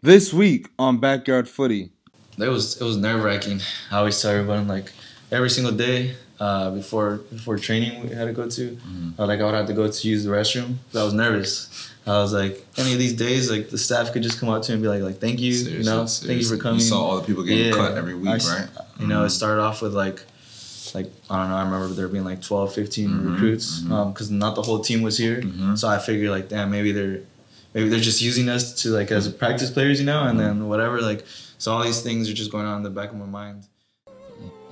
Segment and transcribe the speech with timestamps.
[0.00, 1.90] This week on Backyard Footy.
[2.38, 3.60] It was it was nerve wracking.
[3.90, 4.92] I always tell everyone like
[5.32, 9.20] every single day uh, before before training we had to go to, Mm-hmm.
[9.20, 10.76] uh, like I would have to go to use the restroom.
[10.94, 11.90] I was nervous.
[12.06, 14.70] I was like, any of these days, like the staff could just come up to
[14.70, 16.56] me and be like, like thank you, you Seriously, know, thank you seriously.
[16.56, 16.78] for coming.
[16.78, 18.68] You saw all the people getting cut every week, I s- right?
[19.00, 19.30] You know, it Mhm.
[19.32, 20.22] started off with like,
[20.94, 21.56] like I don't know.
[21.56, 25.18] I remember there being like 12, 15 Mhm, recruits, because not the whole team was
[25.18, 25.42] here.
[25.42, 25.76] Mhm.
[25.76, 27.20] So I figured like, damn, maybe they're
[27.74, 31.00] maybe they're just using us to like as practice players, you know, and then whatever.
[31.00, 31.24] Like,
[31.58, 33.66] so all these things are just going on in the back of my mind.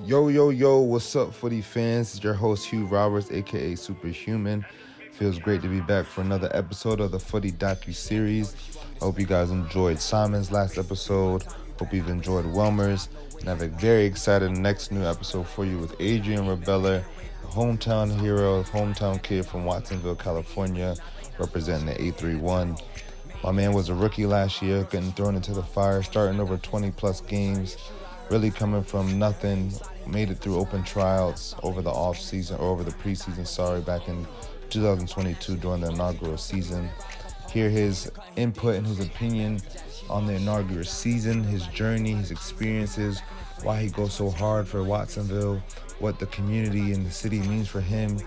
[0.05, 2.15] Yo, yo, yo, what's up, footy fans?
[2.15, 4.65] It's your host, Hugh Roberts, aka Superhuman.
[5.11, 8.55] Feels great to be back for another episode of the Footy Docu Series.
[9.01, 11.43] I hope you guys enjoyed Simon's last episode.
[11.79, 13.09] Hope you've enjoyed Wilmer's.
[13.39, 17.03] And I have a very exciting next new episode for you with Adrian Rebollar,
[17.43, 20.95] hometown hero, hometown kid from Watsonville, California,
[21.39, 22.77] representing the 831.
[23.43, 26.91] My man was a rookie last year, getting thrown into the fire, starting over 20
[26.91, 27.77] plus games,
[28.29, 29.71] really coming from nothing,
[30.07, 34.07] made it through open tryouts over the off season or over the preseason, sorry, back
[34.07, 34.27] in
[34.69, 36.89] 2022 during the inaugural season.
[37.51, 39.61] Hear his input and his opinion
[40.09, 43.21] on the inaugural season, his journey, his experiences,
[43.63, 45.61] why he goes so hard for Watsonville,
[45.99, 48.19] what the community and the city means for him,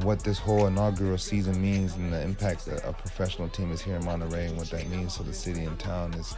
[0.00, 3.96] what this whole inaugural season means and the impact that a professional team is here
[3.96, 6.34] in Monterey and what that means to the city and town is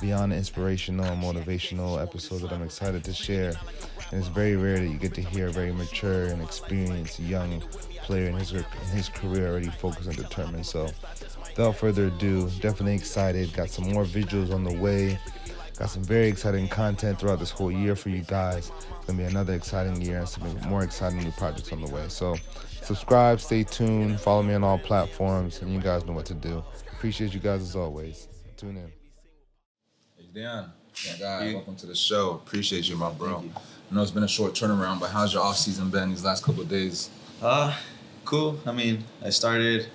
[0.00, 3.54] beyond inspirational and motivational episode that I'm excited to share.
[4.10, 7.60] And it's very rare that you get to hear a very mature and experienced young
[8.02, 10.64] player in his in his career already focused and determined.
[10.64, 10.88] So
[11.40, 13.52] without further ado, definitely excited.
[13.52, 15.18] Got some more visuals on the way.
[15.76, 18.70] Got some very exciting content throughout this whole year for you guys.
[18.98, 22.04] It's gonna be another exciting year and some more exciting new projects on the way.
[22.08, 22.36] So
[22.82, 26.62] subscribe, stay tuned, follow me on all platforms, and you guys know what to do.
[26.92, 28.28] Appreciate you guys as always.
[28.56, 28.92] Tune in.
[30.16, 30.66] Hey, Dan,
[31.10, 32.32] my guy, welcome to the show.
[32.32, 33.40] Appreciate you, my bro.
[33.42, 33.50] You.
[33.90, 36.44] I know it's been a short turnaround, but how's your off season been these last
[36.44, 37.10] couple of days?
[37.42, 37.76] Uh,
[38.24, 38.58] cool.
[38.66, 39.88] I mean, I started,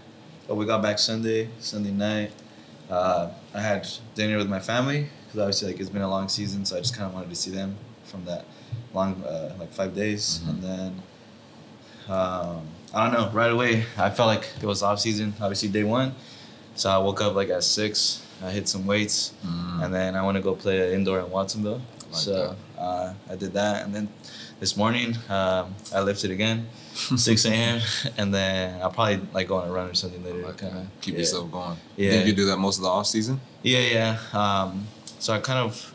[0.48, 2.32] but we got back Sunday, Sunday night.
[2.90, 6.64] Uh, I had dinner with my family because obviously like it's been a long season,
[6.66, 7.76] so I just kind of wanted to see them
[8.06, 8.46] from that
[8.94, 10.50] long uh, like five days, Mhm.
[10.50, 11.04] and then
[12.10, 13.30] um, I don't know.
[13.32, 15.34] Right away, I felt like it was off season.
[15.42, 16.14] Obviously, day one,
[16.76, 18.24] so I woke up like at six.
[18.44, 19.84] I hit some weights, Mm.
[19.86, 21.82] and then I want to go play indoor in Watsonville.
[22.12, 24.10] Like so uh, I did that, and then
[24.60, 27.82] this morning um, I lifted again, 6 a.m.
[28.18, 30.46] and then I'll probably like go on a run or something later.
[30.46, 31.20] Like, kind of keep yeah.
[31.22, 31.78] yourself going.
[31.98, 32.14] Yeah.
[32.22, 33.42] You you do that most of the off season?
[33.64, 34.18] Yeah, yeah.
[34.34, 34.88] Um,
[35.20, 35.94] so I kind of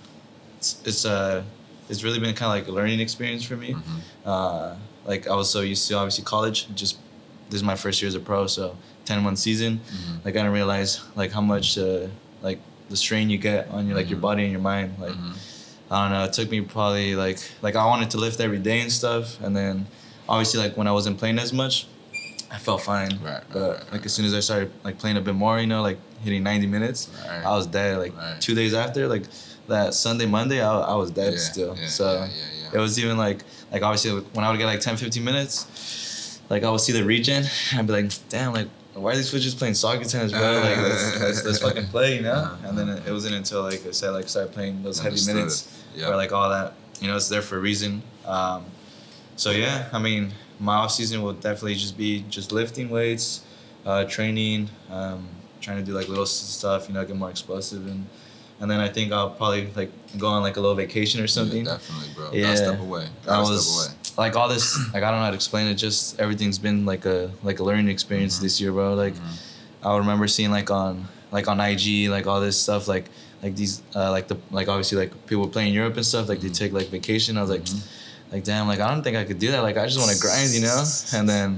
[0.59, 1.43] it's, it's uh
[1.89, 3.73] it's really been kind of like a learning experience for me.
[3.75, 4.01] Mhm.
[4.27, 4.75] Uh,
[5.05, 6.67] like I was so used to obviously college.
[6.75, 6.99] Just
[7.51, 9.81] this is my first year as a pro, so ten month season.
[9.91, 10.25] Mhm.
[10.25, 12.07] Like I didn't realize like how much uh,
[12.43, 14.23] like the strain you get on your like your Mhm.
[14.29, 14.95] body and your mind.
[15.01, 15.35] Like Mhm.
[15.91, 16.25] I don't know.
[16.25, 19.57] It took me probably like like I wanted to lift every day and stuff, and
[19.57, 19.87] then
[20.29, 21.87] obviously like when I wasn't playing as much,
[22.51, 23.19] I felt fine.
[23.23, 25.59] Right, right, but right, like as soon as I started like playing a bit more,
[25.61, 27.45] you know, like hitting ninety minutes, Right.
[27.45, 27.99] I was dead.
[27.99, 29.25] Like two days after, like
[29.69, 31.77] that Sunday Monday, I, I was dead Yeah, still.
[31.81, 32.71] yeah, so yeah.
[32.75, 36.63] it was even like like obviously when I would get like 10, 15 minutes, like
[36.63, 37.45] I would see the region
[37.75, 40.61] I'd be like, damn, like why are these just playing soccer tennis, bro?
[40.61, 42.33] Like let's, let's, let's fucking play, you know?
[42.33, 42.69] Uh-huh.
[42.69, 45.35] And then it, it wasn't until like I said, like started playing those heavy Understood
[45.35, 45.85] minutes.
[45.97, 46.09] Yeah.
[46.09, 48.03] where like all that, you know, it's there for a reason.
[48.27, 48.65] Um,
[49.37, 53.45] so yeah, I mean, my off season will definitely just be just lifting weights,
[53.87, 55.27] uh, training, um,
[55.61, 58.07] trying to do like little stuff, you know, get more explosive, and
[58.63, 61.67] and then I think I'll probably like go on like a little vacation or something.
[61.67, 62.31] Yeah, definitely, bro.
[62.33, 62.43] Yeah.
[62.45, 63.07] Gotta step away.
[63.25, 64.27] I Gotta was step away.
[64.29, 64.65] like all this,
[64.95, 65.75] like I don't know how to explain it.
[65.75, 68.43] Just everything's been like a like a learning experience Mhm.
[68.43, 68.95] this year, bro.
[68.95, 69.37] Like Mhm.
[69.85, 73.07] I remember seeing like on like on IG like all this stuff like
[73.43, 76.49] like these uh, like the like obviously like people playing Europe and stuff like they
[76.51, 76.55] Mhm.
[76.63, 77.37] take like vacation.
[77.37, 77.81] I was like Mhm.
[78.33, 79.63] like damn like I don't think I could do that.
[79.69, 80.85] Like I just want to grind, you know.
[81.13, 81.49] And then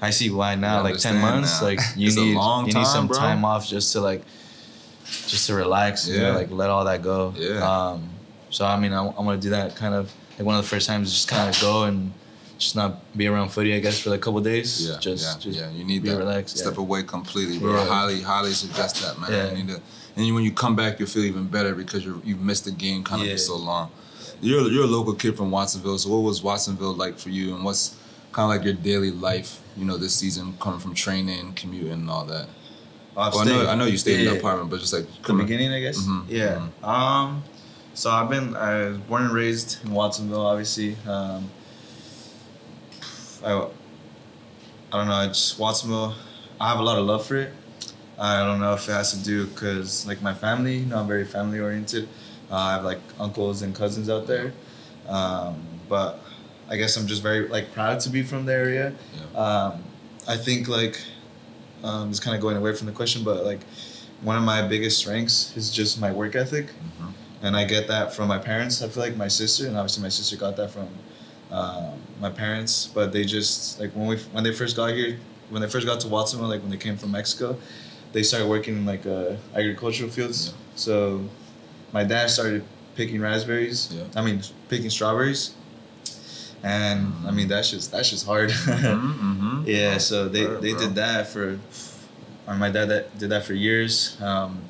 [0.00, 0.82] I see why now.
[0.82, 1.66] Like ten months, now.
[1.68, 2.36] like you It's a need
[2.68, 3.18] you need some bro.
[3.18, 4.22] time off just to like
[5.06, 6.08] just to relax.
[6.08, 6.36] You know, Yeah.
[6.36, 7.34] like let all that go.
[7.36, 7.58] Yeah.
[7.68, 8.08] Um,
[8.50, 10.86] so I mean I, I'm gonna do that kind of like one of the first
[10.86, 12.12] times just kind of go and
[12.58, 14.88] just not be around footy I guess for like a couple days.
[14.88, 15.70] Yeah, just yeah, just yeah.
[15.70, 16.16] You need that.
[16.18, 16.58] relaxed.
[16.58, 16.80] Step yeah.
[16.80, 17.74] away completely, bro.
[17.74, 17.86] I Yeah.
[17.88, 19.30] highly, highly suggest that, man.
[19.32, 19.50] Yeah.
[19.50, 19.80] You need to,
[20.16, 23.02] and when you come back, you'll feel even better because you're, you've missed the game
[23.02, 23.34] kind of Yeah.
[23.34, 23.90] for so long.
[24.40, 27.64] You're you're a local kid from Watsonville, so what was Watsonville like for you, and
[27.64, 27.96] what's
[28.32, 29.60] kind of like your daily life?
[29.76, 32.46] You know, this season coming from training, commuting, and all that.
[33.14, 34.32] Well, I know I know you stayed in yeah.
[34.32, 35.98] the apartment, but just like the beginning, I guess.
[35.98, 36.68] Mhm, Yeah.
[36.82, 37.42] Um,
[37.94, 40.96] so I've been I was born and raised in Watsonville, obviously.
[41.06, 41.50] Um,
[43.44, 43.52] I,
[44.92, 45.14] I don't know.
[45.14, 46.14] I just Watsonville.
[46.60, 47.52] I have a lot of love for it.
[48.18, 51.08] I don't know if it has to do because like my family, you know, I'm
[51.08, 52.08] very family oriented.
[52.50, 54.52] Uh, I have like uncles and cousins out there,
[55.08, 56.20] um, but
[56.68, 58.94] I guess I'm just very like proud to be from the area.
[59.34, 59.38] Yeah.
[59.38, 59.84] Um,
[60.28, 61.00] I think like
[61.82, 63.60] um, it's kind of going away from the question, but like
[64.22, 66.66] one of my biggest strengths is just my work ethic,
[67.00, 67.12] Mhm.
[67.42, 68.82] and I get that from my parents.
[68.82, 70.88] I feel like my sister, and obviously my sister got that from
[71.50, 75.18] um, my parents, but they just like when we when they first got here,
[75.50, 77.56] when they first got to Watsonville, like when they came from Mexico,
[78.12, 80.46] they started working in like uh, agricultural fields.
[80.48, 80.52] Yeah.
[80.76, 81.28] So
[81.92, 82.64] my dad started
[82.94, 83.88] picking raspberries.
[83.92, 84.04] Yeah.
[84.16, 85.50] I mean picking strawberries.
[86.62, 88.50] And I mean that's just that's just hard.
[88.66, 89.66] Mhm, mhm.
[89.66, 90.78] Yeah, so they, they bro.
[90.80, 91.58] did that for,
[92.46, 94.16] or my dad that did that for years.
[94.20, 94.62] Um,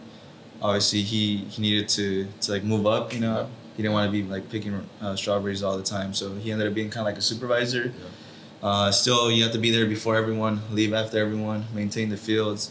[0.61, 3.13] obviously, he, he needed to, to like move up.
[3.13, 6.15] You know, he didn't want to be like picking uh, strawberries all the time.
[6.15, 7.93] So he ended up being kind of like a supervisor.
[8.63, 12.71] Uh, still, you have to be there before everyone, leave after everyone, maintain the fields.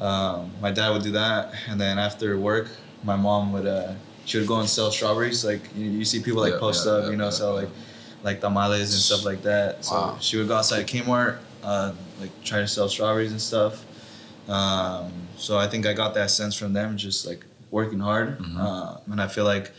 [0.00, 2.68] Um, my dad would do that, and then after work,
[3.02, 3.94] my mom would uh,
[4.24, 5.44] she would go and sell strawberries.
[5.44, 7.54] Like you, you see people like Yeah, post yeah, up, yeah, you know, yeah, sell
[7.54, 7.60] yeah.
[7.62, 7.68] like
[8.22, 9.84] like tamales and stuff like that.
[9.84, 10.16] So Wow.
[10.20, 13.84] she would go outside Kmart, uh, like try to sell strawberries and stuff.
[14.48, 18.38] Um, so I think I got that sense from them, just like working hard.
[18.38, 18.58] Mhm.
[18.58, 19.72] Uh, and I feel like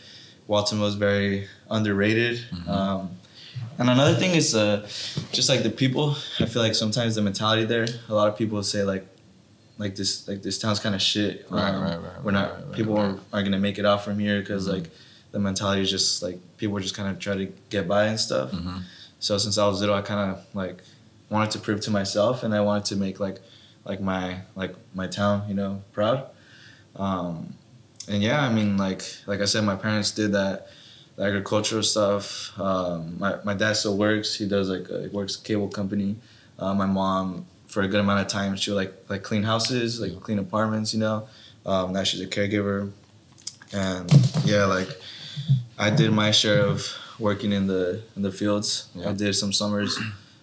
[0.46, 2.44] Watsonville is very underrated.
[2.52, 2.68] Mhm.
[2.68, 3.10] Um,
[3.78, 4.86] and another thing is uh,
[5.32, 6.16] just like the people.
[6.40, 7.86] I feel like sometimes the mentality there.
[8.08, 9.06] A lot of people say like,
[9.78, 11.46] like this, like this town's kind of shit.
[11.50, 12.52] Right, Um, right, right, We're not.
[12.52, 13.18] right, right, people right.
[13.32, 14.72] aren't, gonna make it out from here because Mhm.
[14.74, 14.90] like
[15.34, 18.52] the mentality is just like people just kind of try to get by and stuff.
[18.52, 18.82] Mhm.
[19.18, 20.78] So since I was little, I kind of like
[21.28, 23.38] wanted to prove to myself, and I wanted to make like
[23.84, 26.18] like my like my town, you know, proud.
[26.94, 27.54] Um,
[28.06, 30.68] and yeah, I mean, like like I said, my parents did that
[31.16, 32.26] the agricultural stuff.
[32.58, 34.36] Um, my my dad still works.
[34.36, 36.16] He does like uh, he works cable company.
[36.60, 40.00] Uh, my mom, for a good amount of time, she would like like clean houses,
[40.00, 40.94] like clean apartments.
[40.94, 41.28] You know,
[41.66, 42.92] um, now she's a caregiver,
[43.72, 44.06] and
[44.44, 44.88] yeah, like
[45.78, 46.86] I did my share of
[47.18, 48.88] working in the in the fields.
[48.94, 49.10] Yeah.
[49.10, 49.98] I did some summers.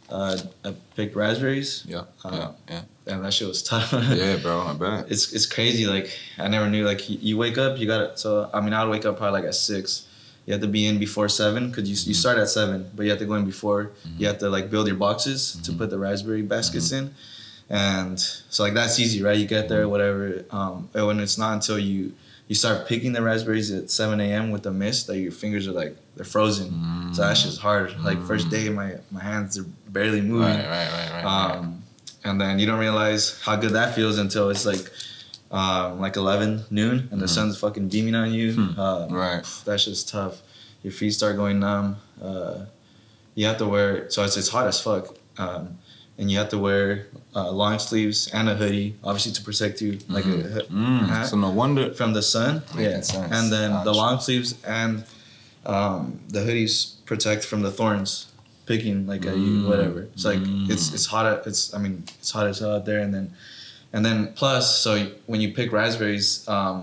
[0.10, 3.14] Uh, I picked raspberries, Yeah, Uh, yeah, yeah.
[3.14, 3.94] and that shit was tough.
[3.94, 5.06] Yeah, bro, I bet.
[5.12, 5.86] it's it's crazy.
[5.86, 6.84] Like I never knew.
[6.86, 9.18] Like you, you wake up, you got to So I mean, I would wake up
[9.18, 10.08] probably like at six.
[10.46, 13.10] You have to be in before seven because you you start at seven, but you
[13.12, 13.92] have to go in before.
[14.18, 17.14] You have to like build your boxes to put the raspberry baskets in,
[17.70, 19.38] and so like that's easy, right?
[19.38, 20.44] You get there, whatever.
[20.52, 22.12] Um, and when it's not until you
[22.51, 24.51] you start picking the raspberries at seven a.m.
[24.51, 26.68] with the mist that your fingers are like they're frozen.
[27.13, 27.98] So that's just hard.
[28.03, 30.57] Like first day, my my hands are barely moving.
[30.57, 31.24] Right, right, right, right.
[31.24, 31.56] right.
[31.56, 31.83] Um,
[32.25, 34.83] and then you don't realize how good that feels until it's like
[35.50, 38.51] um, like 11 noon and the sun's fucking beaming on you.
[38.54, 38.77] Hmm.
[38.77, 39.44] Uh, Right.
[39.63, 40.42] That's just tough.
[40.83, 41.95] Your feet start going numb.
[42.21, 42.65] Uh,
[43.33, 45.15] you have to wear so it's it's hot as fuck.
[45.38, 45.77] Um,
[46.21, 49.97] and you have to wear uh, long sleeves and a hoodie, obviously to protect you,
[50.07, 51.94] like a, a Mm, hat so no wonder.
[51.94, 52.62] from the sun.
[52.75, 55.03] Making yeah, and then the long sleeves and
[55.65, 56.73] um, the hoodies
[57.06, 58.27] protect from the thorns
[58.68, 59.68] picking like you, Mm.
[59.68, 60.01] whatever.
[60.13, 60.69] It's like Mm.
[60.73, 61.25] it's it's hot.
[61.25, 63.33] at- It's I mean it's hot as hell out there, and then
[63.94, 64.89] and then plus so
[65.25, 66.77] when you pick raspberries, um,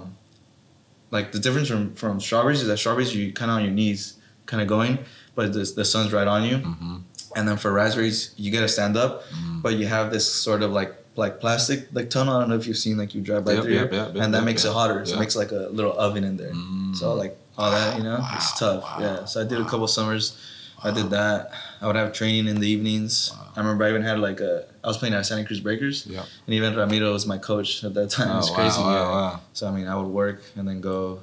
[1.10, 4.00] like the difference from from strawberries is that strawberries you kind of on your knees,
[4.46, 4.98] kind of going,
[5.36, 6.56] but the the sun's right on you.
[6.58, 7.02] Mhm.
[7.36, 9.62] And then for raspberries, you gotta stand up, Mm.
[9.62, 12.36] but you have this sort of like like plastic like tunnel.
[12.36, 14.16] I don't know if you've seen like you drive by Yep, through yep, here, yep,
[14.22, 15.04] and that makes it hotter.
[15.04, 16.52] So it makes like a little oven in there.
[16.52, 16.94] Mm.
[16.96, 18.82] So like all that, you know, it's tough.
[18.84, 19.24] wow, Yeah.
[19.24, 20.36] So I did a couple summers.
[20.80, 21.50] I did that.
[21.80, 23.32] I would have training in the evenings.
[23.56, 24.64] I remember I even had like a.
[24.84, 26.22] I was playing at Santa Cruz Breakers, Yeah.
[26.46, 28.30] and even Ramiro was my coach at that time.
[28.30, 28.80] Oh, it's wow, crazy.
[28.80, 29.10] wow, yeah.
[29.10, 29.40] wow.
[29.54, 31.18] So I mean, I would work and then go,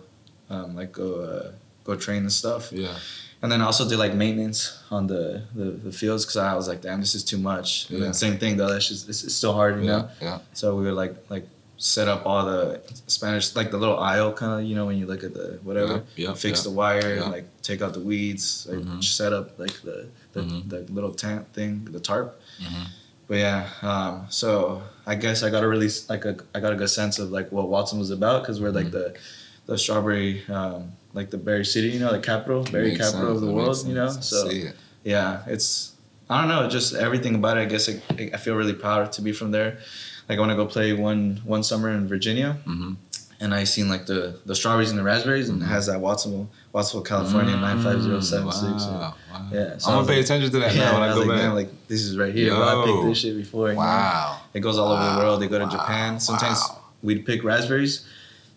[0.50, 1.52] um, like go, uh,
[1.86, 2.74] go train and stuff.
[2.74, 2.94] Yeah.
[3.46, 4.60] And then I also did like maintenance
[4.90, 7.68] on the the, the fields because I was like, damn, this is too much.
[7.90, 8.06] And Yeah.
[8.06, 8.70] then same thing though.
[8.74, 9.98] That's just it's, it's still hard, you Yeah.
[9.98, 10.10] know.
[10.20, 10.40] Yeah.
[10.54, 11.46] So we would like like
[11.78, 15.06] set up all the Spanish like the little aisle kind of you know when you
[15.06, 18.66] look at the whatever Yeah, yeah, fix the wire and like take out the weeds
[18.72, 19.04] like Mhm.
[19.04, 19.98] set up like the
[20.34, 20.70] the, Mhm.
[20.72, 22.30] the little tent thing the tarp
[22.66, 22.86] Mhm.
[23.28, 23.60] but yeah
[23.92, 27.16] um, so I guess I got a really like a I got a good sense
[27.20, 29.14] of like what Watson was about because we're like Mm-hmm.
[29.68, 30.82] the the strawberry um,
[31.16, 33.78] like the berry city you know the capital berry capital sense, of the that world
[33.88, 34.76] you know so it.
[35.04, 35.94] yeah, it's
[36.30, 37.62] I don't know, just everything about it.
[37.62, 38.02] I guess I,
[38.34, 39.78] I feel really proud to be from there.
[40.28, 42.96] Like I want to go play one one summer in Virginia, Mhm.
[43.40, 46.50] and I seen like the the strawberries and the raspberries, and it has that Watsonville,
[46.74, 48.66] Watsonville, California nine five zero seven six.
[48.86, 49.50] Mm, Wow, wow.
[49.54, 51.08] Yeah, so I I'm gonna pay like- attention to that Yeah, now when I I
[51.10, 51.46] was go like, back.
[51.46, 52.50] man, like this is right here.
[52.56, 52.64] bro.
[52.82, 53.68] I picked this shit before.
[53.70, 53.80] you know?
[53.82, 54.42] wow.
[54.56, 55.42] It goes all over the world.
[55.44, 55.78] They go to Wow.
[55.78, 56.20] Japan.
[56.20, 56.80] Sometimes Wow.
[57.04, 58.04] we'd pick raspberries.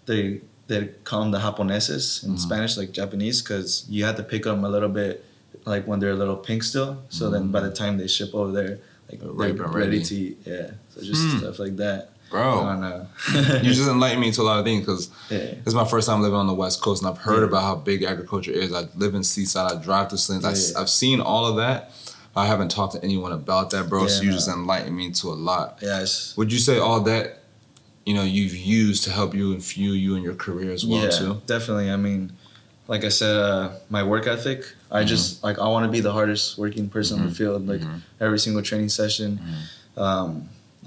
[0.07, 2.39] They they call them the japoneses in Mhm.
[2.39, 5.25] Spanish, like Japanese, because you have to pick them a little bit,
[5.65, 6.99] like when they're a little pink still.
[7.09, 8.79] So then by the time they ship over there,
[9.11, 10.05] like They're ripe they're and ready ready.
[10.05, 10.39] to eat.
[10.45, 10.71] Yeah.
[10.95, 11.39] So just Hmm.
[11.39, 12.11] stuff like that.
[12.31, 12.61] Bro.
[12.61, 13.07] I don't know.
[13.63, 15.39] you just enlightened me to a lot of things because yeah.
[15.39, 17.47] this is my first time living on the West Coast, and I've heard Yeah.
[17.49, 18.71] about how big agriculture is.
[18.75, 19.73] I live in Seaside.
[19.73, 20.45] I drive to Salinas.
[20.45, 20.79] I, Yeah.
[20.81, 21.93] have seen all of that.
[22.37, 24.07] I haven't talked to anyone about that, bro.
[24.07, 24.37] so you no.
[24.37, 25.79] just enlightened me to a lot.
[25.81, 26.35] Yes.
[26.37, 27.43] Would you say all that,
[28.09, 31.03] you know, you've used to help you and fuel you in your career as well
[31.05, 31.33] yeah, too?
[31.55, 31.91] definitely.
[31.97, 32.33] I mean,
[32.93, 33.65] like I said, uh,
[33.97, 34.61] my work ethic.
[34.91, 35.09] I Mm-hmm.
[35.15, 37.61] just like I want to be the hardest working person in the field.
[37.73, 38.01] Like Mhm.
[38.27, 39.31] every single training session.
[39.39, 40.01] Mm-hmm.
[40.07, 40.31] Um,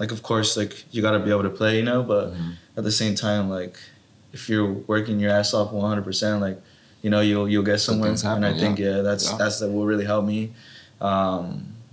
[0.00, 2.02] like of course, like you got to be able to play, you know.
[2.02, 2.52] But Mhm.
[2.78, 3.76] at the same time, like
[4.36, 6.58] if you're working your ass off 100, percent like
[7.04, 8.08] you know you'll you'll get somewhere.
[8.10, 9.38] things and I happen, think yeah, that's Yeah.
[9.40, 10.40] that's that will really help me.
[11.00, 11.44] Um,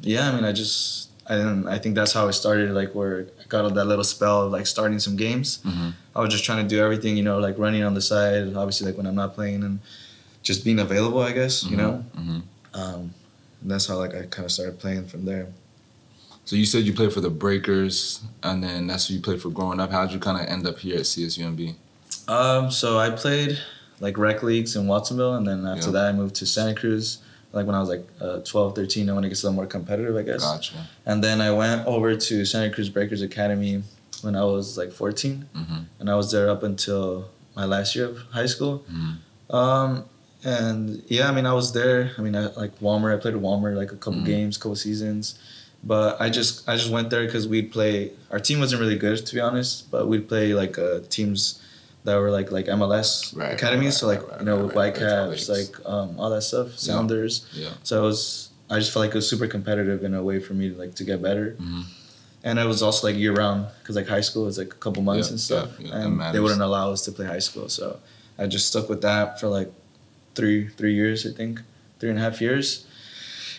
[0.01, 2.71] yeah, I mean, I just Didn't, I think that's how it started.
[2.71, 5.59] Like where I got that little spell of like starting some games.
[5.65, 5.93] Mhm.
[6.15, 8.55] I was just trying to do everything, you know, like running on the side.
[8.55, 9.79] Obviously, like when I'm not playing and
[10.41, 12.03] just being available, I guess, you know.
[12.17, 12.41] Mhm.
[12.73, 13.13] Um,
[13.61, 15.47] and that's how like I kind of started playing from there.
[16.45, 19.49] So you said you played for the Breakers, and then that's who you played for
[19.51, 19.91] growing up.
[19.91, 21.75] How did you kind of end up here at CSUMB?
[22.27, 23.59] Um, so I played
[23.99, 25.91] like rec leagues in Watsonville, and then after Yeah.
[25.93, 27.19] that I moved to Santa Cruz.
[27.51, 29.65] Like when I was like uh, 12, 13, I want to get a little more
[29.65, 30.43] competitive, I guess.
[30.43, 30.87] Gotcha.
[31.05, 33.81] And then I went over to Santa Cruz Breakers Academy
[34.21, 35.85] when I was like 14, Mhm.
[35.99, 38.83] and I was there up until my last year of high school.
[38.91, 39.53] Mhm.
[39.55, 40.05] Um,
[40.43, 42.11] and yeah, I mean, I was there.
[42.17, 44.25] I mean, I, like Walmart, I played at Walmart like a couple Mhm.
[44.25, 45.35] games, couple seasons.
[45.83, 48.11] But I just I just went there because we'd play.
[48.31, 51.59] Our team wasn't really good to be honest, but we'd play like uh, teams
[52.05, 53.85] that were like like MLS Right, academies.
[53.85, 57.45] right, so like right, you know right, Whitecaps, like um, all that stuff, Sounders.
[57.53, 57.69] Yeah.
[57.83, 58.49] So it was.
[58.71, 60.93] I just felt like it was super competitive in a way for me to like
[60.95, 61.55] to get better.
[61.59, 61.83] Mhm.
[62.43, 65.01] And it was also like year round because like high school is like a couple
[65.03, 67.67] months Yeah, and stuff, yeah, and they wouldn't allow us to play high school.
[67.67, 67.99] So
[68.37, 69.71] I just stuck with that for like
[70.35, 71.61] three three years, I think,
[71.99, 72.85] three and a half years.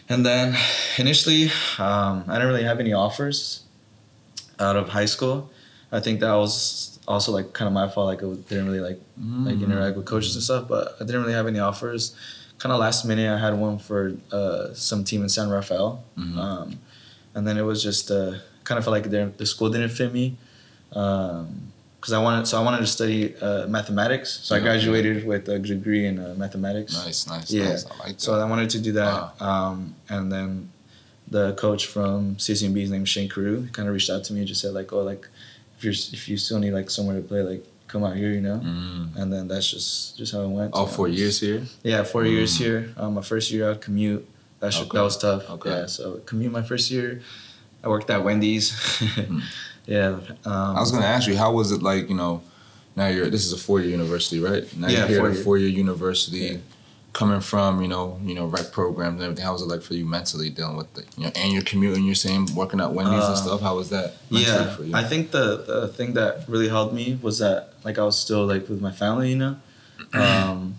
[0.08, 0.56] And then
[0.96, 3.62] initially, um, I didn't really have any offers
[4.58, 5.50] out of high school.
[5.92, 8.06] I think that was also like kind of my fault.
[8.12, 9.00] Like I didn't really like
[9.46, 9.64] like Mhm.
[9.64, 12.02] interact with coaches and stuff, but I didn't really have any offers.
[12.58, 14.00] Kind of last minute, I had one for
[14.32, 16.36] uh, some team in San Rafael, Mhm.
[16.46, 16.66] um,
[17.34, 18.32] and then it was just uh,
[18.64, 20.36] kind of felt like their- the school didn't fit me
[20.88, 24.28] because I wanted so I wanted to study uh, mathematics.
[24.42, 24.64] So I Yeah.
[24.64, 26.92] graduated with a degree in uh, mathematics.
[26.94, 27.68] Nice, nice, Yeah.
[27.70, 27.84] nice.
[27.86, 28.20] I like that.
[28.20, 30.48] So I wanted to do that, um, and then
[31.30, 34.48] the coach from CSUMB, his name Shane Carew, kind of reached out to me and
[34.48, 35.28] just said like, oh, like
[35.80, 38.40] if you're if you still need like somewhere to play, like come out here, you
[38.42, 38.60] know.
[38.62, 39.16] Mm.
[39.16, 40.74] And then that's just just how it went.
[40.74, 41.18] All four honest.
[41.20, 41.62] years here.
[41.82, 42.58] Yeah, four years Mm.
[42.58, 42.94] here.
[42.96, 44.26] Um, my first year I'd commute.
[44.60, 44.88] That Okay.
[44.92, 45.48] that was tough.
[45.50, 45.70] Okay.
[45.70, 47.22] Yeah, so commute my first year.
[47.82, 48.72] I worked at Wendy's.
[49.86, 50.20] yeah.
[50.44, 52.08] Um, I was gonna ask you, how was it like?
[52.10, 52.42] You know,
[52.94, 54.64] now you're this is a four year university, right?
[54.76, 55.44] Now Yeah, you're here at a four-year.
[55.44, 56.56] four year university, Yeah.
[57.12, 59.44] Coming from you know you know rec programs and everything.
[59.44, 62.04] How was it like for you mentally dealing with the you know and you're commuting?
[62.04, 63.60] You're saying working at Wendy's and Uh, stuff.
[63.60, 64.94] How was that yeah for you?
[64.94, 68.46] i think the, the thing that really helped me was that like i was still
[68.46, 69.56] like with my family you know
[70.12, 70.76] um,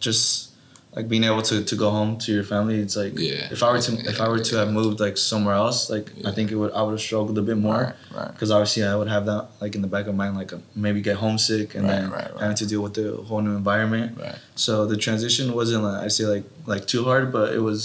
[0.00, 0.50] just
[0.96, 3.48] like being able to, to go home to your family it's like Yeah.
[3.50, 6.28] if i were to if i were to have moved like somewhere else like Yeah.
[6.28, 8.32] i think it would i would have struggled a bit more Right, right.
[8.32, 10.52] because obviously i would have that like in the back of my mind like
[10.84, 12.40] maybe get homesick and Right, then right, right.
[12.42, 14.38] having to deal with the whole new environment Right.
[14.54, 17.82] so the transition wasn't like I say like like too hard, but it was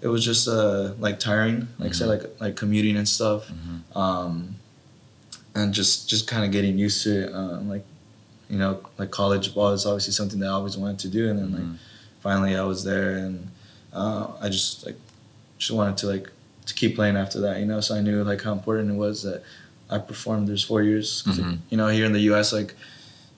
[0.00, 2.12] it was just uh like tiring, like say Mhm.
[2.14, 3.78] like like commuting and stuff, Mhm.
[4.04, 4.32] um,
[5.54, 7.34] and just just kind of getting used to it.
[7.34, 7.84] Um, like
[8.48, 11.38] you know like college ball is obviously something that I always wanted to do, and
[11.40, 11.76] then like Mhm.
[12.20, 13.48] Finally I was there, and
[13.92, 14.96] uh, I just like
[15.58, 16.30] just wanted to like
[16.66, 17.80] to keep playing after that, you know.
[17.80, 19.42] So I knew like how important it was that
[19.90, 20.48] I performed.
[20.48, 21.58] There's four years, Mhm.
[21.70, 22.52] you know, here in the U.S.
[22.52, 22.74] like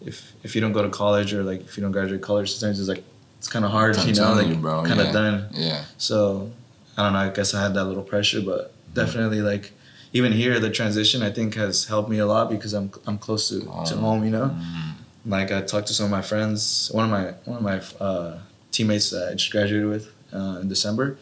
[0.05, 2.81] if if you don't go to college or like if you don't graduate college, sometimes
[2.81, 3.05] it's like
[3.39, 5.13] it's kind of hard, I'm you know, like kind of yeah.
[5.13, 5.49] done.
[5.53, 5.85] Yeah.
[5.99, 6.51] So
[6.97, 7.21] I don't know.
[7.21, 9.73] I guess I had that little pressure, but definitely like
[10.13, 13.49] even here, the transition I think has helped me a lot because I'm I'm close
[13.51, 14.25] to, to Home.
[14.25, 14.49] you know.
[14.51, 14.95] Mhm.
[15.27, 16.91] Like I talked to some of my friends.
[16.93, 18.39] One of my one of my uh,
[18.73, 21.17] teammates that I just graduated with uh, in December.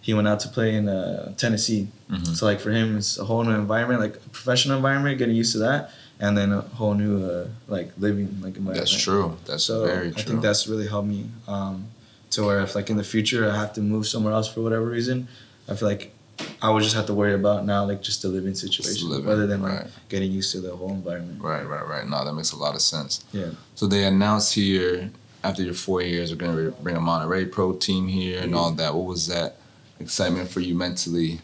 [0.00, 1.88] He went out to play in uh, Tennessee.
[2.10, 2.34] Mhm.
[2.36, 5.52] So like for him, it's a whole new environment, like a professional environment, getting used
[5.52, 5.90] to that,
[6.20, 8.76] and then a whole new uh, like living like environment.
[8.78, 9.36] That's true.
[9.46, 10.20] That's So very true.
[10.20, 11.86] I think that's really helped me um,
[12.30, 14.86] to where if like in the future I have to move somewhere else for whatever
[14.86, 15.28] reason,
[15.68, 16.14] I feel like
[16.62, 19.46] I would just have to worry about now like just the living situation living, rather
[19.46, 21.42] than like getting used to the whole environment.
[21.42, 22.06] Right, right, right.
[22.08, 23.24] No, that makes a lot of sense.
[23.32, 23.50] Yeah.
[23.74, 25.10] So they announced here
[25.44, 28.70] after your four years, we're going to bring a Monterey Pro team here and all
[28.72, 28.94] that.
[28.94, 29.56] What was that
[30.00, 31.40] excitement for you mentally?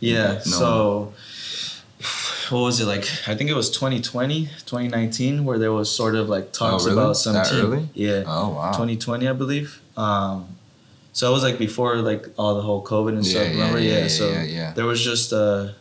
[0.00, 0.34] Yeah.
[0.34, 0.40] No.
[0.40, 1.12] So
[2.50, 3.04] what was it like?
[3.26, 7.00] I think it was 2020, 2019, where there was sort of like talks Oh, really?
[7.00, 7.60] about some That team.
[7.60, 7.88] early?
[7.94, 8.24] Yeah.
[8.26, 8.72] Oh wow.
[8.72, 9.80] 2020, I believe.
[9.96, 10.56] Um,
[11.12, 13.44] so it was like before like all the whole COVID and Yeah, stuff.
[13.46, 13.80] yeah, Remember?
[13.80, 13.98] yeah, Yeah.
[14.02, 14.72] yeah, so yeah, yeah.
[14.74, 15.72] there was just uh,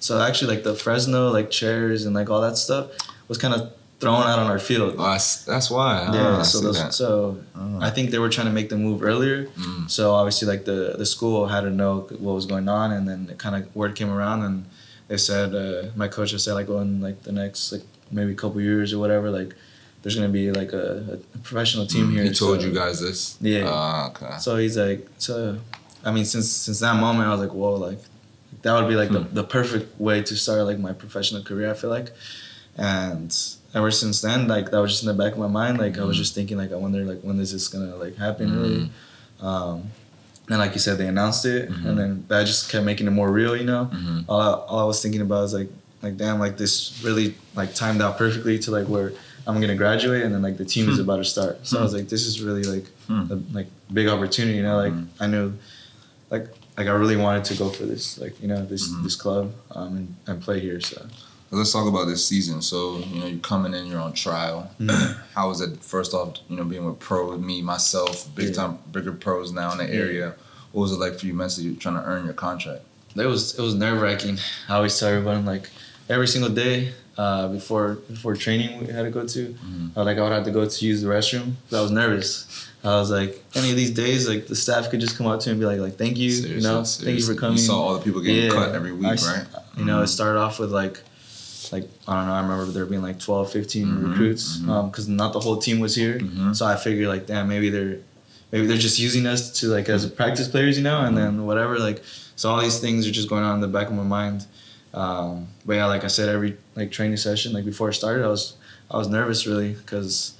[0.00, 2.90] so actually like the Fresno like chairs and like all that stuff
[3.28, 4.94] was kind of thrown out on our field.
[4.98, 6.02] Oh, that's, that's why.
[6.12, 7.78] Yeah, Ah, I so see those, so Oh.
[7.80, 9.46] I think they were trying to make the move earlier.
[9.46, 9.90] Mm.
[9.90, 13.28] So obviously, like the the school had to know what was going on, and then
[13.30, 14.64] it kind of word came around, and
[15.08, 18.32] they said uh, my coach had said like, well, in like the next like maybe
[18.32, 19.54] a couple years or whatever, like
[20.02, 22.22] there's gonna be like a, a professional team Mm, here.
[22.24, 23.36] He told so- you guys this.
[23.40, 23.64] Yeah.
[23.66, 24.36] Ah, okay.
[24.38, 25.58] So he's like, so
[26.04, 27.98] I mean, since since that moment, I was like, whoa, like
[28.62, 29.14] that would be like Hmm.
[29.32, 31.70] the, the perfect way to start like my professional career.
[31.70, 32.08] I feel like,
[32.76, 33.34] and
[33.74, 35.78] ever since then, like that was just in the back of my mind.
[35.78, 36.20] Like I was Mhm.
[36.20, 38.56] just thinking, like I wonder, like when is this gonna like happen Mhm.
[38.62, 38.90] really?
[39.40, 39.82] Um,
[40.48, 41.84] and like you said, they announced it, Mhm.
[41.86, 43.56] and then that just kept making it more real.
[43.56, 44.24] You know, Mhm.
[44.28, 45.70] all I, all I was thinking about is like,
[46.02, 49.12] like damn, like this really like timed out perfectly to like where
[49.46, 51.02] I'm gonna graduate, and then like the team is Hmm.
[51.02, 51.58] about to start.
[51.66, 53.32] So I was like, this is really like Hmm.
[53.32, 54.56] a like big opportunity.
[54.56, 55.06] You know, like Mhm.
[55.20, 55.52] I knew,
[56.30, 59.52] like like I really wanted to go for this, like you know this this club
[59.74, 60.80] um, and, and play here.
[60.80, 61.06] So
[61.56, 62.60] Let's talk about this season.
[62.60, 64.70] So, you know, you're coming in, you're on trial.
[64.78, 65.16] Mhm.
[65.34, 68.52] How was it, first off, you know, being with pro, me, myself, big Yeah.
[68.54, 70.00] time, bigger pros now in the Yeah.
[70.04, 70.34] area?
[70.72, 72.82] What was it like for you mentally trying to earn your contract?
[73.18, 74.38] it was it was nerve wracking.
[74.68, 75.70] I always tell everyone like
[76.10, 79.96] every single day uh, before before training we had to go to, Mhm.
[79.96, 81.52] uh, like I would have to go to use the restroom.
[81.72, 82.44] I was nervous.
[82.84, 85.48] I was like, any of these days, like the staff could just come up to
[85.48, 87.56] me and be like, like thank you, you Seriously, know, thank you for coming.
[87.56, 89.46] You saw all the people getting cut every week, I right?
[89.78, 90.08] You know, it Mhm.
[90.18, 91.00] started off with like,
[91.72, 92.32] like I don't know.
[92.34, 95.94] I remember there being like 12, 15 Mhm, recruits because not the whole team was
[95.94, 96.18] here.
[96.18, 96.54] Mhm.
[96.56, 97.98] So I figured like, damn, maybe they're
[98.52, 101.78] maybe they're just using us to like as practice players, you know, and then whatever.
[101.78, 102.02] Like,
[102.36, 104.46] so all these things are just going on in the back of my mind.
[104.94, 108.28] Um, but yeah, like I said, every like training session, like before it started, I
[108.28, 108.54] was
[108.90, 110.34] I was nervous really because,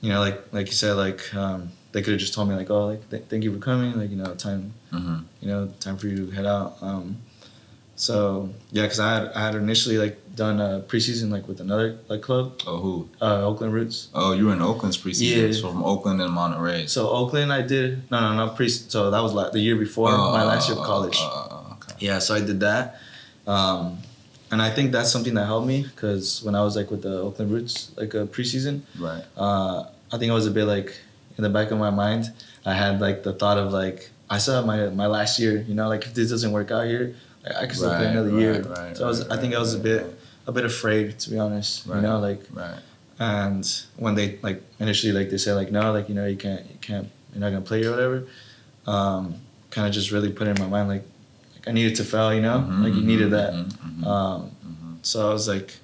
[0.00, 2.70] you know, like like you said, like um, they could have just told me like,
[2.70, 5.18] oh, like th- thank you for coming, like you know, time Mm-hmm.
[5.40, 6.76] you know, time for you to head out.
[6.82, 7.16] Um,
[7.96, 11.98] so yeah, because I had I had initially like done a preseason like with another
[12.08, 13.08] like club, Oh, who?
[13.20, 14.08] uh, Oakland Roots.
[14.14, 15.46] Oh, you were in Oakland's preseason.
[15.48, 15.52] Yeah.
[15.52, 16.86] So from Oakland and Monterey.
[16.86, 18.68] So Oakland, I did no no no pre.
[18.68, 21.18] So that was like the year before my last year of college.
[21.20, 21.94] Uh, okay.
[21.98, 22.98] Yeah, so I did that.
[23.46, 23.98] Um,
[24.50, 27.18] and I think that's something that helped me because when I was like with the
[27.20, 29.24] Oakland Roots, like a preseason, Right.
[29.36, 30.94] uh, I think I was a bit like
[31.38, 32.30] in the back of my mind,
[32.64, 35.88] I had like the thought of like I saw my my last year, you know,
[35.88, 38.62] like if this doesn't work out here, I can still play another right, year.
[38.62, 40.14] right, so I was, right, I think right, I was a bit right.
[40.46, 41.96] a bit afraid to be honest, Right.
[41.96, 42.78] you know, like Right.
[43.18, 43.64] and
[43.96, 46.78] when they like initially like they said like no, like you know you can't you
[46.80, 48.24] can't you're not gonna play or whatever,
[48.86, 49.34] um,
[49.70, 51.04] kind of just really put it in my mind like,
[51.54, 53.52] like I needed to fail, you know, Mhm, like you needed that.
[53.54, 54.96] mhm, mhm, Um, mhm.
[55.02, 55.78] so I was like,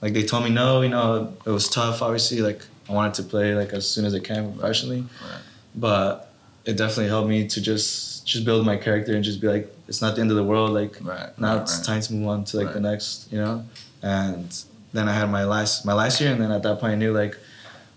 [0.00, 2.02] like they told me no, you know, it was tough.
[2.02, 5.40] Obviously, like I wanted to play like as soon as I can professionally, Right.
[5.74, 6.25] but
[6.66, 10.02] it definitely helped me to just just build my character and just be like, it's
[10.02, 10.70] not the end of the world.
[10.70, 11.30] Like Right.
[11.38, 11.86] now right, it's right.
[11.86, 13.64] time to move on to like the next, you know.
[14.02, 14.48] And
[14.92, 17.12] then I had my last my last year, and then at that point I knew
[17.12, 17.36] like,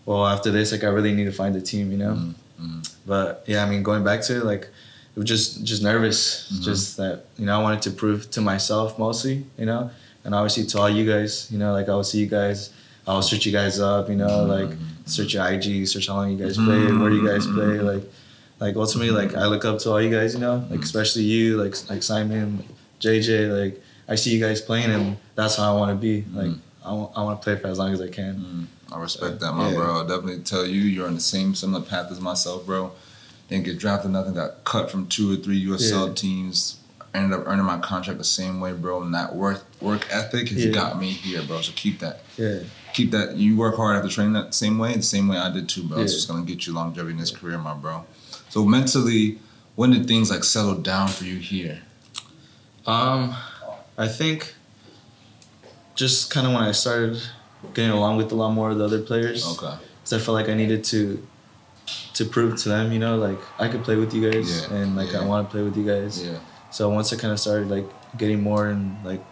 [0.05, 2.13] well, after this, like I really need to find a team, you know.
[2.13, 2.89] Mhm, mhm.
[3.07, 4.63] But yeah, I mean, going back to it, like,
[5.15, 6.19] it was just just nervous,
[6.53, 6.63] Mhm.
[6.63, 9.89] just that you know I wanted to prove to myself mostly, you know,
[10.23, 12.69] and obviously to all you guys, you know, like I will see you guys,
[13.07, 14.71] I'll search you guys up, you know, like
[15.05, 18.03] search your IG, search how long you guys played, where you guys play, like,
[18.59, 21.61] like ultimately, like I look up to all you guys, you know, like especially you,
[21.61, 22.63] like like Simon,
[22.99, 26.51] JJ, like I see you guys playing, and that's how I want to be, like.
[26.83, 28.35] I want, I want to play for as long as I can.
[28.89, 29.75] Mm, I respect that, my Yeah.
[29.75, 29.93] bro.
[29.97, 32.93] I'll definitely tell you, you're on the same similar path as myself, bro.
[33.49, 34.33] Didn't get drafted, nothing.
[34.33, 36.13] Got cut from two or three USL Yeah.
[36.13, 36.77] teams.
[37.13, 39.03] Ended up earning my contract the same way, bro.
[39.03, 40.71] And that work work ethic has Yeah.
[40.71, 41.59] got me here, bro.
[41.61, 42.21] So keep that.
[42.37, 42.59] Yeah.
[42.93, 43.35] Keep that.
[43.35, 45.99] You work hard after training that same way, the same way I did too, bro.
[46.01, 46.17] It's Yeah.
[46.17, 48.05] just gonna get you longevity in this career, my bro.
[48.49, 49.37] So mentally,
[49.75, 51.81] when did things like settle down for you here?
[52.85, 53.35] Um,
[53.97, 54.55] I think
[55.95, 57.21] just kind of when I started
[57.73, 59.75] getting along with a lot more of the other players, Okay.
[60.03, 61.25] because I felt like I needed to
[62.13, 64.95] to prove to them, you know, like I could play with you guys, Yeah, and
[64.95, 65.21] like yeah.
[65.21, 66.23] I want to play with you guys.
[66.23, 66.37] Yeah.
[66.71, 67.85] So once I kind of started like
[68.17, 69.23] getting more and like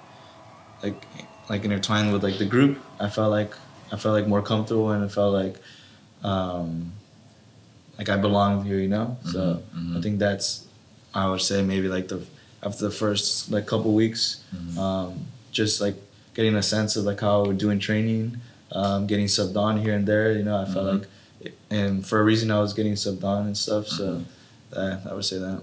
[0.84, 1.02] like
[1.50, 3.54] like intertwined with like the group, I felt like
[3.92, 5.56] I felt like more comfortable and I felt like
[6.24, 6.94] um
[7.98, 9.18] like I belong here, you know.
[9.26, 9.98] So Mhm, mhm.
[9.98, 10.66] I think that's
[11.14, 12.22] I would say maybe like the
[12.64, 14.78] after the first like couple weeks, Mhm.
[14.78, 15.14] um,
[15.52, 15.96] just like
[16.34, 18.38] getting a sense of like how we're doing training,
[18.72, 20.34] um, getting subbed on here and there.
[20.34, 20.94] You know, I felt Mhm.
[21.00, 23.88] like, and for a reason I was getting subbed on and stuff.
[23.88, 24.24] So
[24.72, 25.62] that, I would say that.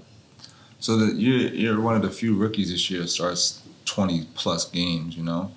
[0.80, 4.64] So that you're you're one of the few rookies this year that starts twenty plus
[4.68, 5.16] games.
[5.16, 5.50] You know,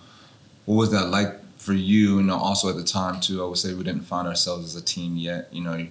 [0.65, 2.17] what was that like for you?
[2.17, 3.43] You know, also at the time too.
[3.43, 5.49] I would say we didn't find ourselves as a team yet.
[5.51, 5.87] You know,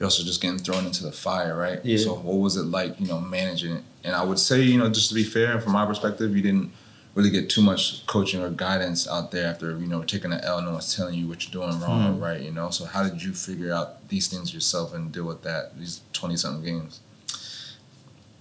[0.00, 1.78] you're also just getting thrown into the fire, right?
[1.84, 1.98] Yeah.
[1.98, 2.98] So what was it like?
[2.98, 3.84] You know, managing it.
[4.02, 6.72] And I would say, you know, just to be fair, from my perspective, you didn't
[7.14, 10.62] really get too much coaching or guidance out there after you know taking an L.
[10.62, 12.22] No one's telling you what you're doing wrong or Hmm.
[12.22, 12.40] right.
[12.40, 12.70] You know.
[12.70, 16.36] So how did you figure out these things yourself and deal with that these twenty
[16.36, 17.00] something games?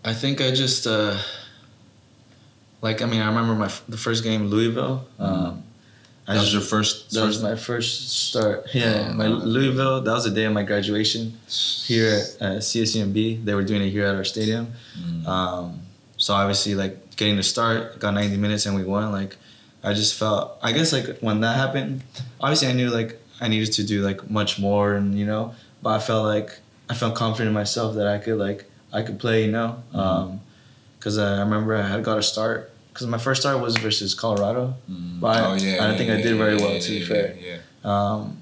[0.06, 1.18] I think I just uh,
[2.82, 5.06] like I mean I remember my f- the first game Louisville.
[5.20, 5.69] Um, I
[6.36, 7.12] That was your first.
[7.12, 8.68] that was my first start.
[8.74, 9.28] Yeah, Oh, my.
[9.28, 10.02] Louisville.
[10.02, 13.44] That was the day of my graduation here at uh, CSUMB.
[13.46, 14.74] They were doing it here at our stadium.
[15.00, 15.26] Mm.
[15.28, 15.80] Um,
[16.18, 19.12] so obviously, like getting to start, got 90 minutes and we won.
[19.12, 19.38] Like,
[19.84, 20.58] I just felt.
[20.62, 22.04] I guess like when that happened,
[22.40, 25.92] obviously I knew like I needed to do like much more, and you know, but
[25.92, 29.46] I felt like I felt confident in myself that I could like I could play.
[29.46, 29.82] You know,
[31.00, 32.72] because I remember I had got a start.
[32.94, 35.20] Because my first start was versus Colorado, Mm.
[35.20, 36.74] but I, I don't think I did very well.
[36.74, 37.58] yeah, to be yeah, fair, Yeah.
[37.84, 38.42] um,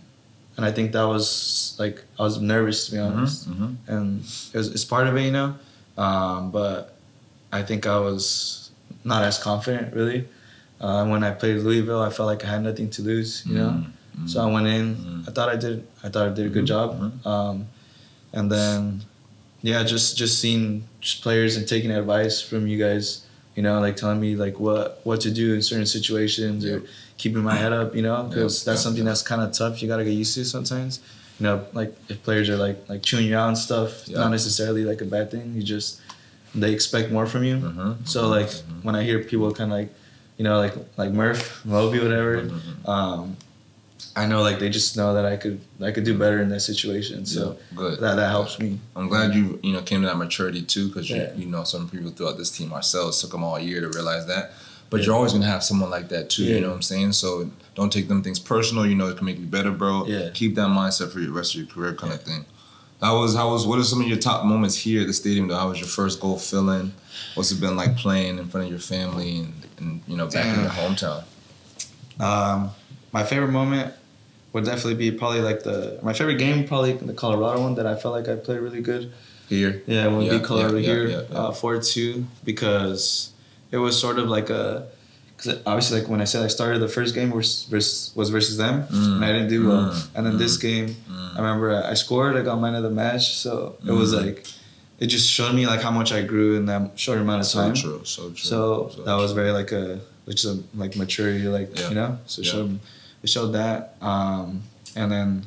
[0.55, 3.71] and I think that was like I was nervous to be honest, Mm-hmm.
[3.87, 4.21] and
[4.53, 5.55] it was, it's part of it, you know.
[5.97, 6.95] Um, but
[7.51, 8.71] I think I was
[9.03, 10.27] not as confident really.
[10.79, 13.69] Uh, when I played Louisville, I felt like I had nothing to lose, you know.
[13.69, 14.27] Mm-hmm.
[14.27, 14.95] So I went in.
[14.95, 15.27] Mhm.
[15.27, 15.85] I thought I did.
[16.03, 16.87] I thought I did a good job.
[16.99, 17.25] Mhm.
[17.25, 17.67] Um,
[18.33, 19.03] and then,
[19.61, 23.21] yeah, just just seeing just players and taking advice from you guys.
[23.57, 26.83] You know, like telling me like what what to do in certain situations or
[27.17, 27.95] keeping my head up.
[27.95, 29.81] You know, because Yep, that's yep, something that's kind of tough.
[29.81, 30.99] You gotta get used to sometimes.
[31.39, 34.85] You know, like if players are like like chewing you out and stuff, not necessarily
[34.85, 35.53] like a bad thing.
[35.55, 35.99] You just
[36.53, 37.57] they expect more from you.
[37.57, 38.07] Mhm.
[38.07, 38.83] So like Mhm.
[38.83, 39.89] when I hear people kind of like,
[40.37, 42.87] you know, like like Murph, Moby, whatever, Mhm.
[42.87, 43.37] um,
[44.17, 46.61] I know like they just know that I could I could do better in that
[46.61, 47.25] situation.
[47.25, 47.99] So Yeah, good.
[47.99, 48.79] that that helps me.
[48.95, 51.33] I'm glad you you know came to that maturity too, because Yeah.
[51.35, 54.25] you you know some people throughout this team ourselves took them all year to realize
[54.27, 54.53] that.
[54.89, 56.43] But you're always gonna have someone like that too.
[56.45, 57.11] You know what I'm saying?
[57.13, 58.85] So don't take them things personal.
[58.87, 60.05] You know it can make you better, bro.
[60.07, 60.29] Yeah.
[60.33, 62.45] Keep that mindset for the rest of your career, kind of thing.
[63.01, 65.47] How was how was what are some of your top moments here at the stadium?
[65.47, 66.93] Though, how was your first goal feeling?
[67.35, 70.47] What's it been like playing in front of your family and, and you know back
[70.57, 71.23] in your hometown?
[72.19, 72.71] Um,
[73.11, 73.93] my favorite moment
[74.53, 77.95] would definitely be probably like the my favorite game probably the Colorado one that I
[77.95, 79.11] felt like I played really good.
[79.49, 81.37] Here, Yeah, when we Yeah, beat Colorado yeah, here, yeah, yeah.
[81.37, 83.31] uh, four two, because
[83.71, 84.87] it was sort of like a,
[85.37, 88.57] because obviously like when I said I started the first game was versus, was versus
[88.57, 90.95] them, Mm, and I didn't do well, mm, and then this game,
[91.35, 94.25] I remember I scored, I got man of the match, so it was Mm.
[94.25, 94.47] like,
[94.99, 97.75] it just showed me like how much I grew in that short amount of time.
[97.75, 98.35] so true, so true.
[98.51, 102.17] So, that was very like a like just a like maturity, like you know.
[102.25, 102.53] So it Yeah.
[103.27, 104.63] Showed it showed that, um,
[104.95, 105.43] and then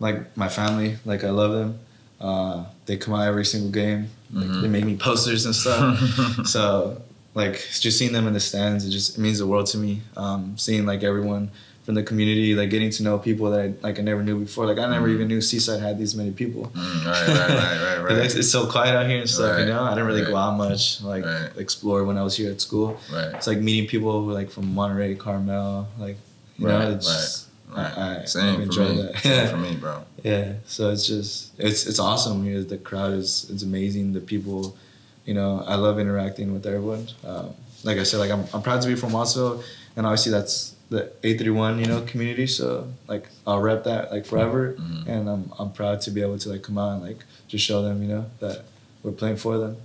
[0.00, 1.78] like my family, like I love them.
[2.20, 4.08] Uh, they come out every single game.
[4.32, 4.62] Like, Mhm.
[4.62, 5.98] They make me posters and stuff.
[6.46, 7.00] so
[7.34, 10.02] like just seeing them in the stands, it just it means the world to me.
[10.16, 11.50] Um, seeing like everyone
[11.84, 14.66] from the community, like getting to know people that I, like I never knew before.
[14.66, 15.14] Like I never Mhm.
[15.14, 16.70] even knew Seaside had these many people.
[16.74, 18.24] Mm, right, right, right, right, 'Cause right.
[18.26, 19.82] It's, it's so quiet out here and stuff, Right, you know.
[19.82, 20.30] I didn't really right.
[20.30, 21.50] go out much, like Right.
[21.56, 23.00] explore when I was here at school.
[23.12, 23.34] right.
[23.34, 26.18] It's like meeting people who like from Monterey, Carmel, like
[26.62, 27.98] you Right, know, it's just, Right.
[27.98, 29.02] I, I, Same I've for me.
[29.02, 29.16] that.
[29.22, 30.04] Same for me, bro.
[30.22, 30.52] yeah.
[30.66, 32.44] So it's just it's it's awesome.
[32.44, 34.12] You know, the crowd is it's amazing.
[34.12, 34.76] The people,
[35.24, 37.08] you know, I love interacting with everyone.
[37.26, 37.50] Um,
[37.82, 39.62] like I said, like I'm, I'm proud to be from also,
[39.96, 42.46] and obviously that's the 831 you know community.
[42.46, 45.06] So like I'll rep that like forever, Mhm.
[45.08, 47.82] and I'm I'm proud to be able to like come out and like just show
[47.82, 48.64] them you know that
[49.02, 49.76] we're playing for them.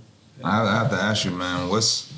[0.44, 1.70] I, I have to ask you, man.
[1.70, 2.12] What's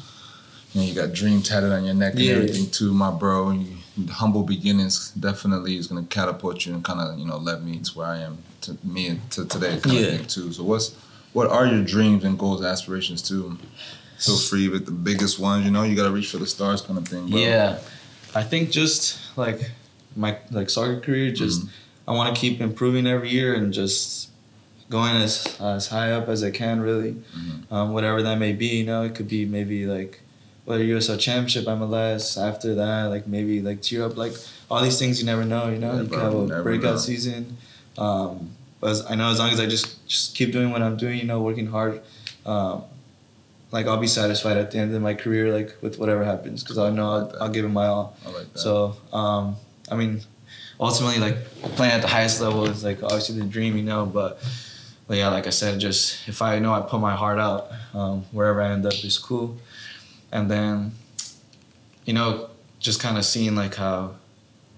[0.73, 2.35] you know, you got dream tatted on your neck and Yeah.
[2.35, 3.51] everything too, my bro.
[3.51, 3.77] And You,
[4.09, 7.91] humble beginnings definitely is gonna catapult you and kind of you know led me to
[7.99, 10.01] where I am to me and to today kind Yeah.
[10.07, 10.53] of thing too.
[10.53, 10.95] So what's
[11.33, 13.59] what are your dreams and goals, aspirations too?
[14.19, 15.65] Feel free with the biggest ones.
[15.65, 17.31] You know, you gotta reach for the stars, kind of thing.
[17.31, 17.39] Bro.
[17.41, 17.79] Yeah,
[18.35, 19.71] I think just like
[20.17, 21.63] my like soccer career, just
[22.07, 24.29] I want to keep improving every year and just
[24.91, 26.81] going as as high up as I can.
[26.81, 27.73] Really, Mhm.
[27.73, 28.67] um, whatever that may be.
[28.79, 30.21] You know, it could be maybe like
[30.71, 32.41] whether USL Championship, MLS.
[32.41, 34.17] After that, like maybe like tier up.
[34.17, 34.33] Like
[34.71, 35.69] all these things, you never know.
[35.69, 36.97] You know, Yeah, you bro, can have a breakout know.
[36.97, 37.57] season.
[37.99, 40.97] Um, but as, I know as long as I just just keep doing what I'm
[40.97, 42.01] doing, you know, working hard.
[42.47, 42.85] Um,
[43.73, 46.79] like I'll be satisfied at the end of my career, like with whatever happens, because
[46.79, 47.43] I know like I'll.
[47.43, 48.17] I'll give it my all.
[48.25, 48.59] I like that.
[48.61, 49.57] So, um,
[49.91, 50.21] I mean,
[50.79, 51.37] ultimately, like
[51.77, 54.07] playing at the highest level is like obviously the dream, you know.
[54.07, 54.41] But,
[55.09, 58.23] but yeah, like I said, just if I know I put my heart out, um,
[58.31, 59.57] wherever I end up is cool.
[60.33, 60.93] And then,
[62.05, 64.15] you know, just kind of seeing like how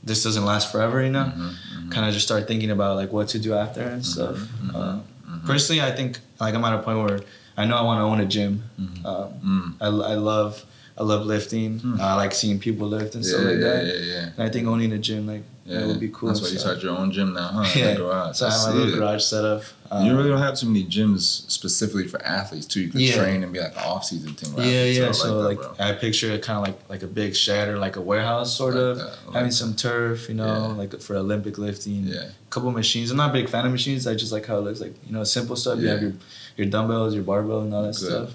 [0.03, 1.25] this doesn't last forever, you know.
[1.35, 1.91] Mhm, mhm.
[1.93, 4.37] Kind of just start thinking about like what to do after and stuff.
[4.37, 5.47] mhm, Uh, mhm.
[5.47, 7.21] Personally, I think like I'm at a point where
[7.57, 8.65] I know I want to own a gym.
[9.05, 9.75] Um, Mm.
[9.81, 10.65] I, I love
[10.99, 11.79] I love lifting.
[11.79, 12.01] Hmm.
[12.01, 13.87] I like seeing people lift and Yeah, stuff like yeah, that.
[13.87, 14.29] yeah, yeah.
[14.37, 16.29] And I think owning a gym like Yeah, that would be cool.
[16.29, 17.73] That's why you start your own gym now, huh?
[17.79, 17.95] Yeah.
[17.95, 18.37] Garage.
[18.37, 18.99] So I have my little it.
[18.99, 19.63] garage setup.
[19.91, 22.81] Um, you really don't have too many gyms specifically for athletes too.
[22.83, 23.17] You can Yeah.
[23.17, 24.53] train and be like an off season thing.
[24.59, 25.09] yeah, yeah.
[25.09, 25.81] I So that, like.
[25.81, 28.75] I picture it kind of like like a big shed or like a warehouse sort
[28.75, 29.55] Like of that, like having that.
[29.55, 30.67] some turf, you know, Yeah.
[30.83, 32.07] like for Olympic lifting.
[32.07, 32.25] Yeah.
[32.49, 33.11] A couple machines.
[33.11, 34.07] I'm not a big fan of machines.
[34.07, 35.79] I just like how it looks like you know simple stuff.
[35.81, 36.13] You have your
[36.59, 38.09] your dumbbells, your barbell, and all that Good.
[38.11, 38.31] stuff.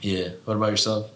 [0.00, 0.28] Yeah.
[0.46, 1.10] What about yourself?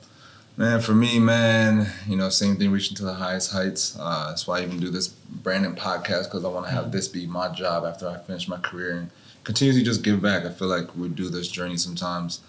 [0.59, 3.95] Man, for me, man, you know, same thing, reaching to the highest heights.
[4.01, 7.09] Uh, that's why I even do this Brandon podcast because I want to have this
[7.09, 9.11] be my job after I finish my career and
[9.45, 10.47] continuously just give back.
[10.47, 12.41] I feel like we do this journey sometimes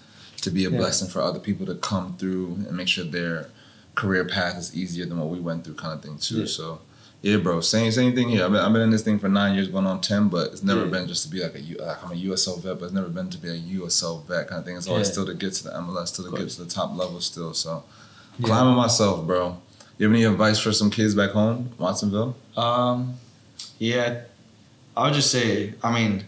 [0.41, 0.77] to be a Yeah.
[0.77, 3.49] blessing for other people to come through and make sure their
[3.95, 6.41] career path is easier than what we went through, kind of thing too.
[6.41, 6.45] Yeah.
[6.45, 6.79] So,
[7.21, 8.45] yeah, bro, same same thing here.
[8.45, 10.63] I've been, I've been in this thing for nine years, going on ten, but it's
[10.63, 10.91] never Yeah.
[10.91, 13.09] been just to be like a U- like I'm a USL vet, but it's never
[13.09, 14.77] been to be a USL vet kind of thing.
[14.77, 15.11] It's always Yeah.
[15.13, 17.53] still to get to the MLS, still to get to the top level, still.
[17.53, 17.83] So.
[18.39, 18.45] Yeah.
[18.47, 19.57] Climbing myself, bro.
[19.97, 22.35] You have any advice for some kids back home, Watsonville?
[22.55, 23.15] Um,
[23.79, 24.21] yeah,
[24.95, 25.73] I'll just say.
[25.83, 26.23] I mean,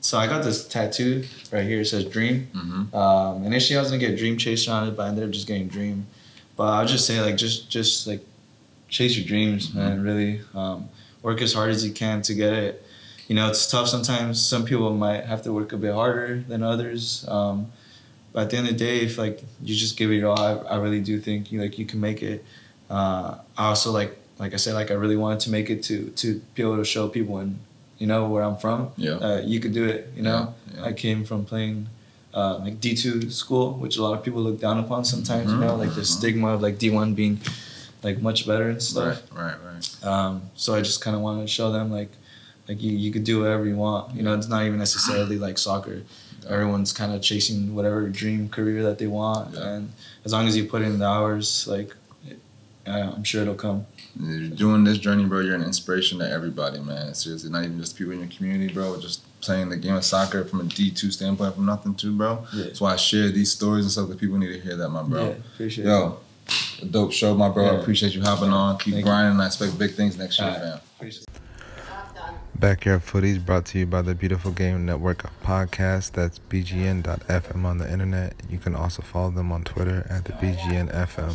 [0.00, 1.80] so I got this tattoo right here.
[1.82, 2.48] It says Dream.
[2.54, 2.96] Mm-hmm.
[2.96, 5.46] Um, initially I was gonna get Dream Chaser on it, but I ended up just
[5.46, 6.06] getting Dream.
[6.56, 8.24] But I'll just say like just just like
[8.88, 10.02] chase your dreams, man.
[10.02, 10.88] Really, um,
[11.22, 12.82] work as hard as you can to get it.
[13.28, 14.40] You know, it's tough sometimes.
[14.40, 17.24] Some people might have to work a bit harder than others.
[17.28, 17.72] Um,
[18.32, 20.38] but at the end of the day, if like you just give it your all,
[20.40, 22.44] I, I really do think you like you can make it.
[22.88, 26.10] Uh, I also like like I said, like I really wanted to make it to
[26.10, 27.58] to be able to show people and
[27.98, 28.90] you know where I'm from.
[28.96, 29.12] Yeah.
[29.14, 30.12] Uh, you could do it.
[30.14, 30.84] You know, Yeah, yeah.
[30.84, 31.88] I came from playing
[32.34, 35.50] uh, like D two school, which a lot of people look down upon sometimes.
[35.50, 36.16] You know, like the Mhm.
[36.18, 37.40] stigma of like D one being
[38.06, 39.22] like much better and stuff.
[39.34, 40.04] Right, right, right.
[40.12, 42.12] Um, so I just kind of wanted to show them like
[42.68, 44.14] like you, you could do whatever you want.
[44.16, 45.96] You know, it's not even necessarily like soccer.
[46.42, 46.50] Yeah.
[46.54, 49.68] Everyone's kind of chasing whatever dream career that they want, Yeah.
[49.74, 49.82] and
[50.24, 51.90] as long as you put in the hours, like
[52.86, 53.84] uh, I'm sure it'll come.
[54.18, 55.40] You're doing this journey, bro.
[55.40, 57.12] You're an inspiration to everybody, man.
[57.14, 58.98] Seriously, not even just people in your community, bro.
[59.00, 62.46] Just playing the game of soccer from a D two standpoint, from nothing to, bro.
[62.54, 62.64] Yeah.
[62.64, 64.08] That's why I share these stories and stuff.
[64.08, 65.22] That people need to hear that, my bro.
[65.26, 65.88] Yeah, appreciate it.
[65.90, 66.18] Yo,
[66.82, 67.66] a dope show, my bro.
[67.66, 68.78] I appreciate you hopping on.
[68.78, 69.10] Keep Thank you.
[69.10, 69.40] grinding.
[69.40, 70.62] I expect big things next year, All right.
[70.62, 70.80] fam.
[70.96, 71.26] Appreciate.
[72.58, 76.10] Backyard Footies brought to you by the Beautiful Game Network of podcasts.
[76.10, 78.34] That's bgn.fm on the internet.
[78.48, 81.34] You can also follow them on Twitter at the BGNFM.